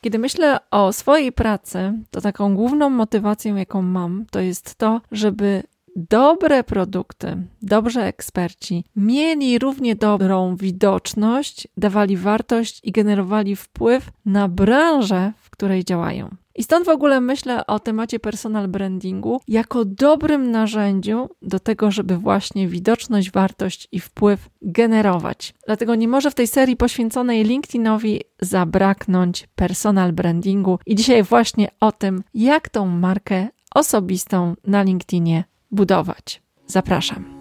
[0.00, 5.62] Kiedy myślę o swojej pracy, to taką główną motywacją, jaką mam, to jest to, żeby
[5.96, 15.32] dobre produkty, dobrzy eksperci mieli równie dobrą widoczność, dawali wartość i generowali wpływ na branżę,
[15.36, 16.36] w której działają.
[16.60, 22.16] I stąd w ogóle myślę o temacie personal brandingu jako dobrym narzędziu do tego, żeby
[22.16, 25.54] właśnie widoczność, wartość i wpływ generować.
[25.66, 30.78] Dlatego nie może w tej serii poświęconej LinkedInowi zabraknąć personal brandingu.
[30.86, 36.42] I dzisiaj właśnie o tym, jak tą markę osobistą na LinkedInie budować.
[36.66, 37.39] Zapraszam.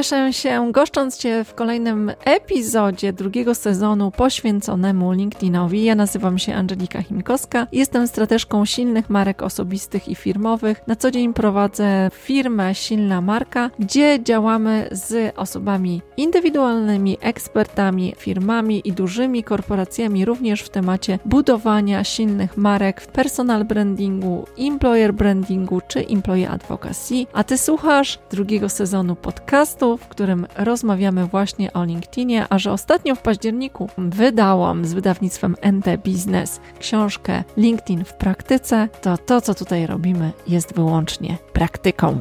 [0.00, 5.84] Cieszę się goszcząc Cię w kolejnym epizodzie drugiego sezonu poświęconemu LinkedInowi.
[5.84, 7.66] Ja nazywam się Angelika Chimkowska.
[7.72, 10.86] Jestem strateżką silnych marek osobistych i firmowych.
[10.86, 18.92] Na co dzień prowadzę firmę Silna Marka, gdzie działamy z osobami indywidualnymi, ekspertami, firmami i
[18.92, 26.46] dużymi korporacjami, również w temacie budowania silnych marek w personal brandingu, employer brandingu czy employee
[26.46, 27.26] advocacy.
[27.32, 33.14] A Ty słuchasz drugiego sezonu podcastu w którym rozmawiamy właśnie o LinkedInie, a że ostatnio
[33.14, 39.86] w październiku wydałam z wydawnictwem NT Business książkę LinkedIn w praktyce, to to, co tutaj
[39.86, 42.20] robimy, jest wyłącznie praktyką.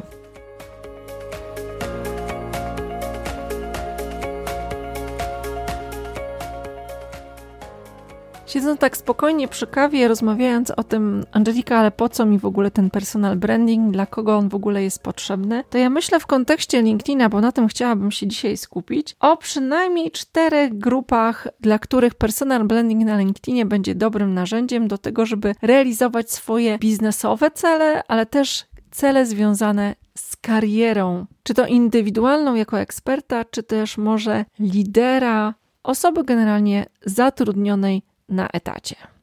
[8.50, 12.72] Siedząc tak spokojnie przy kawie, rozmawiając o tym, Angelika, ale po co mi w ogóle
[12.72, 16.81] ten personal branding, dla kogo on w ogóle jest potrzebny, to ja myślę w kontekście
[16.81, 22.64] LinkedIna, bo na tym chciałabym się dzisiaj skupić, o przynajmniej czterech grupach, dla których personal
[22.64, 28.66] branding na LinkedInie będzie dobrym narzędziem do tego, żeby realizować swoje biznesowe cele, ale też
[28.92, 36.86] cele związane z karierą, czy to indywidualną jako eksperta, czy też może lidera, osoby generalnie
[37.05, 39.19] zatrudnionej na etacie.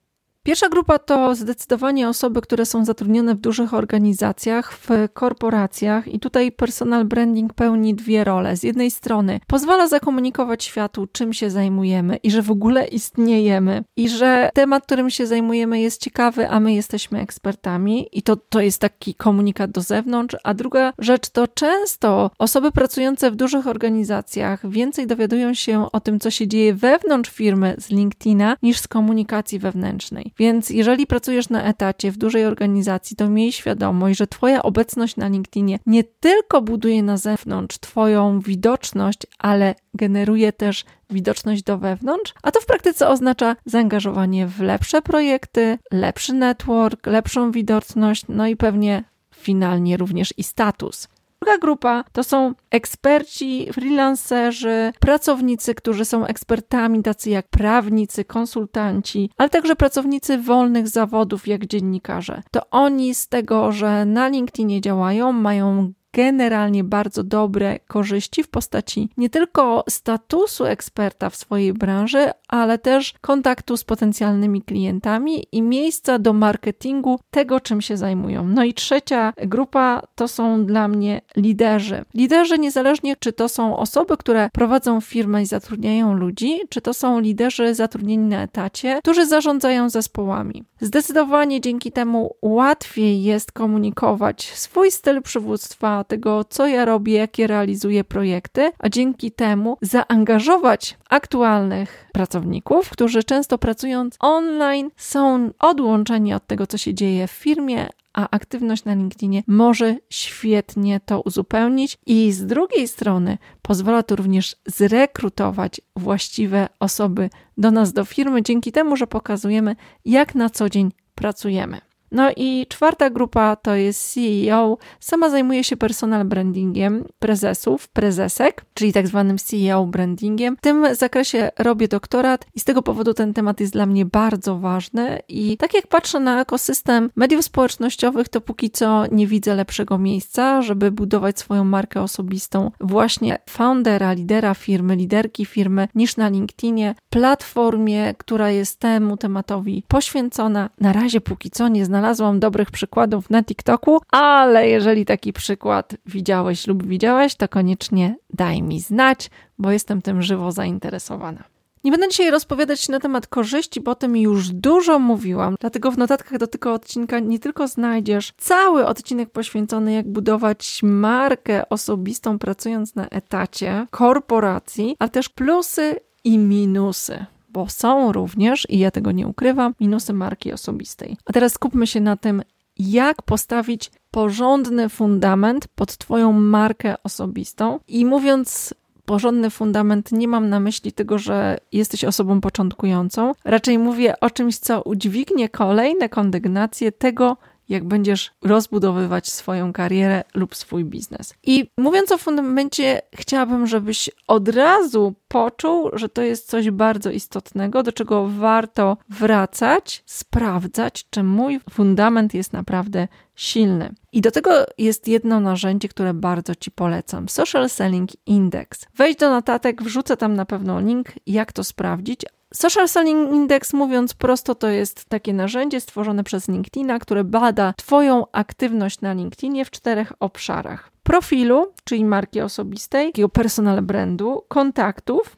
[0.46, 6.52] Pierwsza grupa to zdecydowanie osoby, które są zatrudnione w dużych organizacjach, w korporacjach, i tutaj
[6.52, 8.56] personal branding pełni dwie role.
[8.56, 14.08] Z jednej strony pozwala zakomunikować światu, czym się zajmujemy i że w ogóle istniejemy, i
[14.08, 18.80] że temat, którym się zajmujemy, jest ciekawy, a my jesteśmy ekspertami, i to, to jest
[18.80, 20.36] taki komunikat do zewnątrz.
[20.44, 26.20] A druga rzecz to często osoby pracujące w dużych organizacjach więcej dowiadują się o tym,
[26.20, 30.35] co się dzieje wewnątrz firmy z LinkedIna, niż z komunikacji wewnętrznej.
[30.38, 35.28] Więc jeżeli pracujesz na etacie w dużej organizacji, to miej świadomość, że Twoja obecność na
[35.28, 42.50] LinkedInie nie tylko buduje na zewnątrz Twoją widoczność, ale generuje też widoczność do wewnątrz, a
[42.50, 49.04] to w praktyce oznacza zaangażowanie w lepsze projekty, lepszy network, lepszą widoczność, no i pewnie
[49.34, 51.08] finalnie również i status.
[51.46, 59.48] Druga grupa to są eksperci, freelancerzy, pracownicy, którzy są ekspertami, tacy jak prawnicy, konsultanci, ale
[59.48, 62.42] także pracownicy wolnych zawodów, jak dziennikarze.
[62.50, 69.08] To oni z tego, że na LinkedInie działają, mają generalnie bardzo dobre korzyści w postaci
[69.16, 76.18] nie tylko statusu eksperta w swojej branży, ale też kontaktu z potencjalnymi klientami i miejsca
[76.18, 78.46] do marketingu tego, czym się zajmują.
[78.48, 82.04] No i trzecia grupa to są dla mnie liderzy.
[82.14, 87.20] Liderzy, niezależnie czy to są osoby, które prowadzą firmę i zatrudniają ludzi, czy to są
[87.20, 90.64] liderzy zatrudnieni na etacie, którzy zarządzają zespołami.
[90.80, 98.04] Zdecydowanie dzięki temu łatwiej jest komunikować swój styl przywództwa, tego, co ja robię, jakie realizuję
[98.04, 106.66] projekty, a dzięki temu zaangażować aktualnych pracowników, którzy często pracując online są odłączeni od tego,
[106.66, 112.46] co się dzieje w firmie, a aktywność na LinkedInie może świetnie to uzupełnić i z
[112.46, 119.06] drugiej strony pozwala to również zrekrutować właściwe osoby do nas, do firmy, dzięki temu, że
[119.06, 121.85] pokazujemy, jak na co dzień pracujemy.
[122.12, 124.78] No i czwarta grupa to jest CEO.
[125.00, 130.56] Sama zajmuje się personal brandingiem prezesów, prezesek, czyli tak zwanym CEO brandingiem.
[130.56, 134.58] W tym zakresie robię doktorat i z tego powodu ten temat jest dla mnie bardzo
[134.58, 135.18] ważny.
[135.28, 140.62] I tak jak patrzę na ekosystem mediów społecznościowych, to póki co nie widzę lepszego miejsca,
[140.62, 148.14] żeby budować swoją markę osobistą właśnie foundera, lidera firmy, liderki firmy, niż na LinkedInie, platformie,
[148.18, 150.70] która jest temu tematowi poświęcona.
[150.80, 155.96] Na razie póki co nie znalazłam znalazłam dobrych przykładów na TikToku, ale jeżeli taki przykład
[156.06, 161.44] widziałeś lub widziałaś, to koniecznie daj mi znać, bo jestem tym żywo zainteresowana.
[161.84, 165.98] Nie będę dzisiaj rozpowiadać na temat korzyści, bo o tym już dużo mówiłam, dlatego w
[165.98, 172.94] notatkach do tego odcinka nie tylko znajdziesz cały odcinek poświęcony jak budować markę osobistą pracując
[172.94, 177.26] na etacie korporacji, ale też plusy i minusy
[177.56, 181.16] bo są również, i ja tego nie ukrywam, minusy marki osobistej.
[181.24, 182.42] A teraz skupmy się na tym,
[182.78, 187.80] jak postawić porządny fundament pod Twoją markę osobistą.
[187.88, 188.74] I mówiąc
[189.04, 193.32] porządny fundament, nie mam na myśli tego, że jesteś osobą początkującą.
[193.44, 197.36] Raczej mówię o czymś, co udźwignie kolejne kondygnacje tego,
[197.68, 201.34] jak będziesz rozbudowywać swoją karierę lub swój biznes.
[201.42, 207.82] I mówiąc o fundamencie, chciałabym, żebyś od razu poczuł, że to jest coś bardzo istotnego,
[207.82, 213.94] do czego warto wracać, sprawdzać, czy mój fundament jest naprawdę silny.
[214.12, 218.86] I do tego jest jedno narzędzie, które bardzo Ci polecam: Social Selling Index.
[218.96, 222.20] Wejdź do notatek, wrzucę tam na pewno link, jak to sprawdzić,
[222.56, 228.24] Social Selling Index, mówiąc prosto, to jest takie narzędzie stworzone przez LinkedIna, które bada Twoją
[228.32, 235.36] aktywność na LinkedInie w czterech obszarach: profilu, czyli marki osobistej, takiego personal brandu, kontaktów,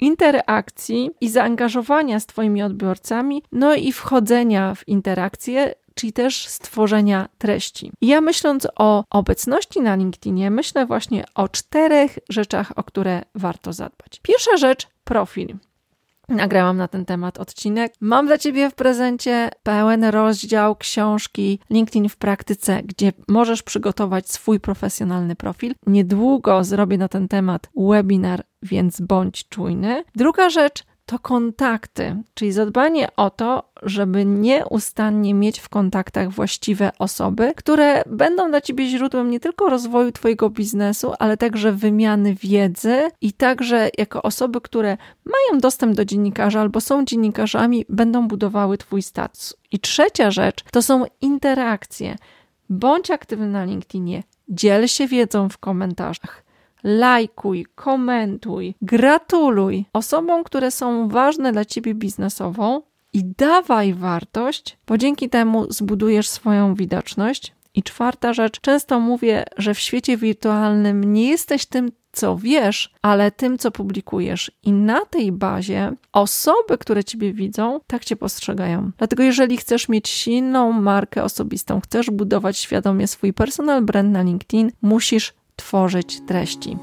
[0.00, 7.92] interakcji i zaangażowania z Twoimi odbiorcami, no i wchodzenia w interakcje, czyli też stworzenia treści.
[8.00, 14.20] ja myśląc o obecności na LinkedInie, myślę właśnie o czterech rzeczach, o które warto zadbać.
[14.22, 15.56] Pierwsza rzecz profil.
[16.28, 17.92] Nagrałam na ten temat odcinek.
[18.00, 24.60] Mam dla Ciebie w prezencie pełen rozdział książki LinkedIn w praktyce, gdzie możesz przygotować swój
[24.60, 25.74] profesjonalny profil.
[25.86, 30.04] Niedługo zrobię na ten temat webinar, więc bądź czujny.
[30.16, 37.52] Druga rzecz to kontakty, czyli zadbanie o to, żeby nieustannie mieć w kontaktach właściwe osoby,
[37.56, 43.32] które będą dla ciebie źródłem nie tylko rozwoju twojego biznesu, ale także wymiany wiedzy i
[43.32, 49.56] także jako osoby, które mają dostęp do dziennikarza albo są dziennikarzami, będą budowały twój status.
[49.72, 52.16] I trzecia rzecz to są interakcje.
[52.68, 56.47] Bądź aktywny na LinkedInie, dziel się wiedzą w komentarzach
[56.84, 62.82] lajkuj, komentuj, gratuluj osobom, które są ważne dla ciebie biznesowo
[63.12, 67.54] i dawaj wartość, bo dzięki temu zbudujesz swoją widoczność.
[67.74, 73.30] I czwarta rzecz, często mówię, że w świecie wirtualnym nie jesteś tym, co wiesz, ale
[73.30, 74.50] tym, co publikujesz.
[74.62, 78.90] I na tej bazie osoby, które Ciebie widzą, tak Cię postrzegają.
[78.98, 84.70] Dlatego, jeżeli chcesz mieć silną markę osobistą, chcesz budować świadomie swój personal brand na LinkedIn,
[84.82, 85.34] musisz
[85.68, 86.78] tworzyć treści.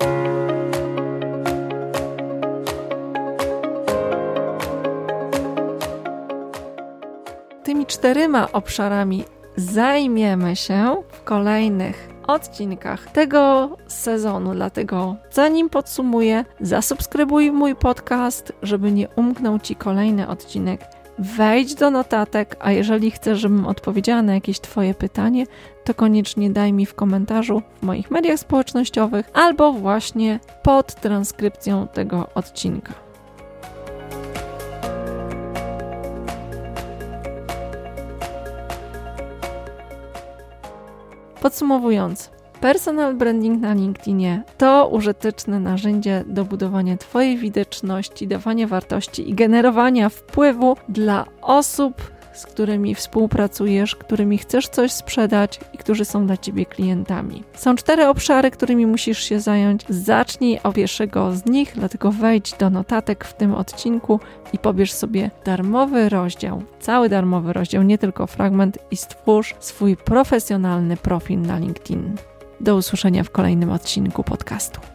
[7.64, 9.24] Tymi czterema obszarami
[9.56, 14.54] zajmiemy się w kolejnych odcinkach tego sezonu.
[14.54, 20.81] Dlatego, zanim podsumuję, zasubskrybuj mój podcast, żeby nie umknął Ci kolejny odcinek
[21.20, 25.46] wejdź do notatek, a jeżeli chcesz, żebym odpowiedziała na jakieś Twoje pytanie,
[25.84, 32.28] to koniecznie daj mi w komentarzu w moich mediach społecznościowych albo właśnie pod transkrypcją tego
[32.36, 32.94] odcinka.
[41.42, 49.34] Podsumowując, Personal branding na LinkedInie to użyteczne narzędzie do budowania Twojej widoczności, dawania wartości i
[49.34, 56.38] generowania wpływu dla osób, z którymi współpracujesz, którymi chcesz coś sprzedać i którzy są dla
[56.38, 57.44] Ciebie klientami.
[57.54, 59.86] Są cztery obszary, którymi musisz się zająć.
[59.90, 64.19] Zacznij od pierwszego z nich, dlatego wejdź do notatek w tym odcinku
[64.54, 70.97] i pobierz sobie darmowy rozdział, cały darmowy rozdział, nie tylko fragment i stwórz swój profesjonalny
[70.97, 72.16] profil na LinkedIn.
[72.62, 74.94] Do usłyszenia w kolejnym odcinku podcastu.